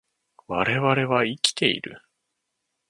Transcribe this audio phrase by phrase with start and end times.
[0.47, 2.01] 我々は生きている